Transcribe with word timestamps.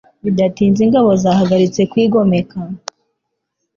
Bidatinze 0.23 0.79
ingabo 0.83 1.09
zahagaritse 1.23 1.81
kwigomeka. 1.91 2.59